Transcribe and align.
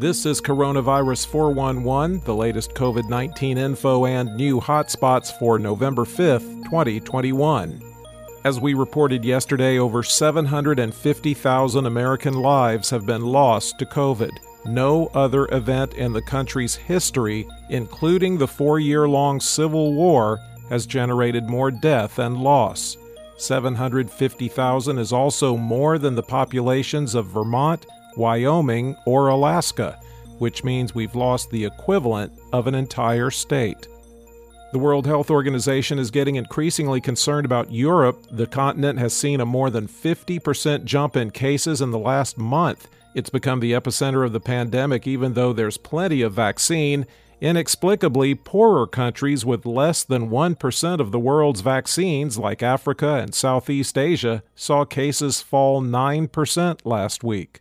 This 0.00 0.24
is 0.24 0.40
Coronavirus 0.40 1.26
411, 1.26 2.22
the 2.24 2.34
latest 2.34 2.72
COVID 2.72 3.10
19 3.10 3.58
info 3.58 4.06
and 4.06 4.34
new 4.34 4.58
hotspots 4.58 5.30
for 5.38 5.58
November 5.58 6.06
5th, 6.06 6.64
2021. 6.64 7.82
As 8.42 8.58
we 8.58 8.72
reported 8.72 9.26
yesterday, 9.26 9.76
over 9.76 10.02
750,000 10.02 11.84
American 11.84 12.32
lives 12.32 12.88
have 12.88 13.04
been 13.04 13.26
lost 13.26 13.78
to 13.78 13.84
COVID. 13.84 14.30
No 14.64 15.08
other 15.08 15.46
event 15.52 15.92
in 15.92 16.14
the 16.14 16.22
country's 16.22 16.76
history, 16.76 17.46
including 17.68 18.38
the 18.38 18.48
four 18.48 18.80
year 18.80 19.06
long 19.06 19.38
Civil 19.38 19.92
War, 19.92 20.38
has 20.70 20.86
generated 20.86 21.46
more 21.46 21.70
death 21.70 22.18
and 22.18 22.38
loss. 22.38 22.96
750,000 23.36 24.98
is 24.98 25.12
also 25.12 25.58
more 25.58 25.98
than 25.98 26.14
the 26.14 26.22
populations 26.22 27.14
of 27.14 27.26
Vermont, 27.26 27.84
Wyoming, 28.16 28.96
or 29.06 29.28
Alaska, 29.28 30.00
which 30.38 30.64
means 30.64 30.94
we've 30.94 31.14
lost 31.14 31.50
the 31.50 31.64
equivalent 31.64 32.32
of 32.52 32.66
an 32.66 32.74
entire 32.74 33.30
state. 33.30 33.86
The 34.72 34.78
World 34.78 35.04
Health 35.04 35.30
Organization 35.32 35.98
is 35.98 36.12
getting 36.12 36.36
increasingly 36.36 37.00
concerned 37.00 37.44
about 37.44 37.72
Europe. 37.72 38.24
The 38.30 38.46
continent 38.46 39.00
has 39.00 39.12
seen 39.12 39.40
a 39.40 39.46
more 39.46 39.68
than 39.68 39.88
50% 39.88 40.84
jump 40.84 41.16
in 41.16 41.32
cases 41.32 41.80
in 41.80 41.90
the 41.90 41.98
last 41.98 42.38
month. 42.38 42.86
It's 43.12 43.30
become 43.30 43.58
the 43.58 43.72
epicenter 43.72 44.24
of 44.24 44.32
the 44.32 44.38
pandemic, 44.38 45.08
even 45.08 45.34
though 45.34 45.52
there's 45.52 45.76
plenty 45.76 46.22
of 46.22 46.34
vaccine. 46.34 47.06
Inexplicably, 47.40 48.36
poorer 48.36 48.86
countries 48.86 49.44
with 49.44 49.66
less 49.66 50.04
than 50.04 50.30
1% 50.30 51.00
of 51.00 51.10
the 51.10 51.18
world's 51.18 51.62
vaccines, 51.62 52.38
like 52.38 52.62
Africa 52.62 53.14
and 53.14 53.34
Southeast 53.34 53.98
Asia, 53.98 54.44
saw 54.54 54.84
cases 54.84 55.40
fall 55.40 55.82
9% 55.82 56.80
last 56.84 57.24
week. 57.24 57.60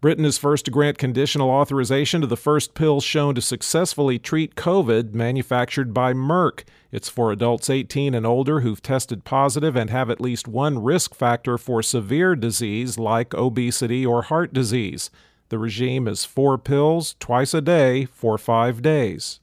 Britain 0.00 0.24
is 0.24 0.38
first 0.38 0.64
to 0.64 0.70
grant 0.70 0.96
conditional 0.96 1.50
authorization 1.50 2.22
to 2.22 2.26
the 2.26 2.36
first 2.36 2.72
pill 2.72 3.02
shown 3.02 3.34
to 3.34 3.42
successfully 3.42 4.18
treat 4.18 4.54
COVID, 4.54 5.12
manufactured 5.12 5.92
by 5.92 6.14
Merck. 6.14 6.64
It's 6.90 7.10
for 7.10 7.30
adults 7.30 7.68
18 7.68 8.14
and 8.14 8.24
older 8.24 8.60
who've 8.60 8.80
tested 8.80 9.24
positive 9.24 9.76
and 9.76 9.90
have 9.90 10.08
at 10.08 10.20
least 10.20 10.48
one 10.48 10.82
risk 10.82 11.14
factor 11.14 11.58
for 11.58 11.82
severe 11.82 12.34
disease 12.34 12.98
like 12.98 13.34
obesity 13.34 14.06
or 14.06 14.22
heart 14.22 14.54
disease. 14.54 15.10
The 15.50 15.58
regime 15.58 16.08
is 16.08 16.24
four 16.24 16.56
pills 16.56 17.14
twice 17.20 17.52
a 17.52 17.60
day 17.60 18.06
for 18.06 18.38
five 18.38 18.80
days. 18.80 19.40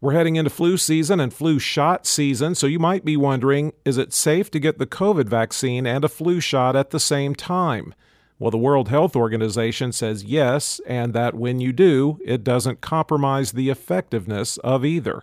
We're 0.00 0.14
heading 0.14 0.34
into 0.34 0.50
flu 0.50 0.76
season 0.76 1.20
and 1.20 1.32
flu 1.32 1.60
shot 1.60 2.04
season, 2.04 2.56
so 2.56 2.66
you 2.66 2.80
might 2.80 3.04
be 3.04 3.16
wondering 3.16 3.72
is 3.84 3.96
it 3.96 4.12
safe 4.12 4.50
to 4.50 4.58
get 4.58 4.78
the 4.78 4.88
COVID 4.88 5.28
vaccine 5.28 5.86
and 5.86 6.04
a 6.04 6.08
flu 6.08 6.40
shot 6.40 6.74
at 6.74 6.90
the 6.90 6.98
same 6.98 7.36
time? 7.36 7.94
Well, 8.38 8.50
the 8.50 8.58
World 8.58 8.88
Health 8.88 9.14
Organization 9.14 9.92
says 9.92 10.24
yes, 10.24 10.80
and 10.86 11.12
that 11.14 11.34
when 11.34 11.60
you 11.60 11.72
do, 11.72 12.18
it 12.24 12.42
doesn't 12.42 12.80
compromise 12.80 13.52
the 13.52 13.70
effectiveness 13.70 14.56
of 14.58 14.84
either. 14.84 15.22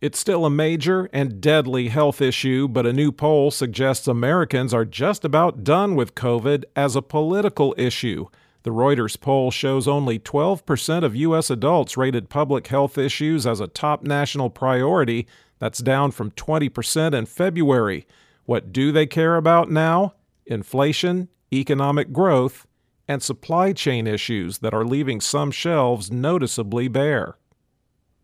It's 0.00 0.18
still 0.18 0.46
a 0.46 0.50
major 0.50 1.08
and 1.12 1.40
deadly 1.40 1.88
health 1.88 2.20
issue, 2.20 2.68
but 2.68 2.86
a 2.86 2.92
new 2.92 3.12
poll 3.12 3.50
suggests 3.50 4.06
Americans 4.06 4.72
are 4.72 4.84
just 4.84 5.24
about 5.24 5.64
done 5.64 5.94
with 5.94 6.14
COVID 6.14 6.64
as 6.74 6.96
a 6.96 7.02
political 7.02 7.74
issue. 7.76 8.26
The 8.62 8.70
Reuters 8.70 9.18
poll 9.18 9.50
shows 9.50 9.88
only 9.88 10.18
12% 10.18 11.04
of 11.04 11.16
U.S. 11.16 11.50
adults 11.50 11.96
rated 11.96 12.28
public 12.28 12.66
health 12.66 12.98
issues 12.98 13.46
as 13.46 13.60
a 13.60 13.66
top 13.66 14.02
national 14.02 14.50
priority. 14.50 15.26
That's 15.58 15.80
down 15.80 16.10
from 16.10 16.30
20% 16.32 17.14
in 17.14 17.26
February. 17.26 18.06
What 18.44 18.72
do 18.72 18.92
they 18.92 19.06
care 19.06 19.36
about 19.36 19.70
now? 19.70 20.14
Inflation, 20.46 21.28
economic 21.52 22.12
growth, 22.12 22.66
and 23.08 23.22
supply 23.22 23.72
chain 23.72 24.06
issues 24.06 24.58
that 24.58 24.72
are 24.72 24.84
leaving 24.84 25.20
some 25.20 25.50
shelves 25.50 26.10
noticeably 26.10 26.86
bare. 26.86 27.36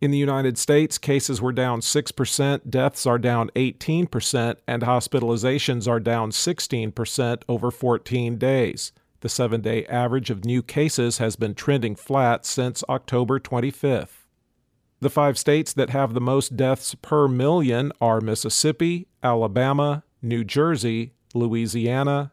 In 0.00 0.10
the 0.10 0.18
United 0.18 0.58
States, 0.58 0.98
cases 0.98 1.40
were 1.40 1.52
down 1.52 1.80
6%, 1.80 2.68
deaths 2.68 3.06
are 3.06 3.18
down 3.18 3.50
18%, 3.54 4.56
and 4.66 4.82
hospitalizations 4.82 5.86
are 5.86 6.00
down 6.00 6.32
16% 6.32 7.42
over 7.48 7.70
14 7.70 8.36
days. 8.36 8.90
The 9.20 9.28
seven 9.28 9.60
day 9.60 9.86
average 9.86 10.30
of 10.30 10.44
new 10.44 10.60
cases 10.60 11.18
has 11.18 11.36
been 11.36 11.54
trending 11.54 11.94
flat 11.94 12.44
since 12.44 12.82
October 12.88 13.38
25th. 13.38 14.26
The 14.98 15.10
five 15.10 15.38
states 15.38 15.72
that 15.74 15.90
have 15.90 16.14
the 16.14 16.20
most 16.20 16.56
deaths 16.56 16.96
per 16.96 17.28
million 17.28 17.92
are 18.00 18.20
Mississippi, 18.20 19.06
Alabama, 19.22 20.02
New 20.20 20.42
Jersey, 20.42 21.12
Louisiana, 21.34 22.32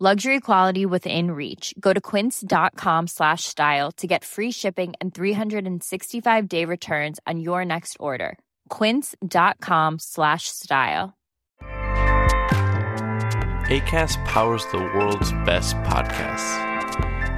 Luxury 0.00 0.38
quality 0.38 0.86
within 0.86 1.32
reach. 1.32 1.74
Go 1.80 1.92
to 1.92 2.00
quince.com 2.00 3.08
slash 3.08 3.42
style 3.42 3.90
to 3.96 4.06
get 4.06 4.24
free 4.24 4.52
shipping 4.52 4.94
and 5.00 5.12
365 5.12 6.48
day 6.48 6.64
returns 6.64 7.18
on 7.26 7.40
your 7.40 7.64
next 7.64 7.96
order. 7.98 8.38
Quince.com 8.68 9.98
slash 9.98 10.46
style. 10.46 11.18
ACAST 13.68 14.24
powers 14.24 14.64
the 14.66 14.78
world's 14.78 15.32
best 15.44 15.74
podcasts. 15.78 16.54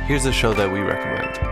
Here's 0.02 0.26
a 0.26 0.32
show 0.32 0.52
that 0.52 0.70
we 0.70 0.80
recommend. 0.80 1.49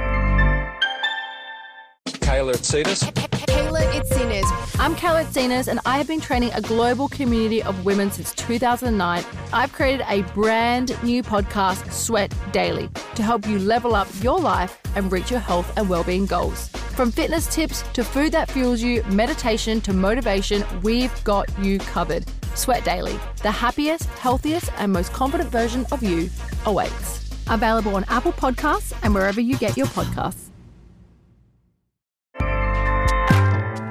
Kayla 2.28 2.52
Itsines. 2.52 3.10
Kayla 3.46 3.80
Itsines. 3.98 4.78
I'm 4.78 4.94
Kayla 4.94 5.24
Itsines, 5.24 5.66
and 5.66 5.80
I 5.86 5.96
have 5.96 6.06
been 6.06 6.20
training 6.20 6.50
a 6.52 6.60
global 6.60 7.08
community 7.08 7.62
of 7.62 7.86
women 7.86 8.10
since 8.10 8.34
2009. 8.34 9.24
I've 9.50 9.72
created 9.72 10.04
a 10.06 10.20
brand 10.34 11.02
new 11.02 11.22
podcast, 11.22 11.90
Sweat 11.90 12.30
Daily, 12.52 12.90
to 13.14 13.22
help 13.22 13.46
you 13.46 13.58
level 13.58 13.94
up 13.94 14.08
your 14.20 14.38
life 14.38 14.78
and 14.94 15.10
reach 15.10 15.30
your 15.30 15.40
health 15.40 15.72
and 15.78 15.88
well-being 15.88 16.26
goals. 16.26 16.68
From 16.68 17.10
fitness 17.10 17.46
tips 17.46 17.80
to 17.94 18.04
food 18.04 18.32
that 18.32 18.50
fuels 18.50 18.82
you, 18.82 19.02
meditation 19.04 19.80
to 19.80 19.94
motivation, 19.94 20.66
we've 20.82 21.24
got 21.24 21.48
you 21.60 21.78
covered. 21.78 22.26
Sweat 22.54 22.84
Daily, 22.84 23.18
the 23.42 23.50
happiest, 23.50 24.04
healthiest, 24.04 24.70
and 24.76 24.92
most 24.92 25.14
confident 25.14 25.48
version 25.48 25.86
of 25.92 26.02
you 26.02 26.28
awaits. 26.66 27.26
Available 27.48 27.96
on 27.96 28.04
Apple 28.08 28.32
Podcasts 28.32 28.92
and 29.02 29.14
wherever 29.14 29.40
you 29.40 29.56
get 29.56 29.78
your 29.78 29.86
podcasts. 29.86 30.48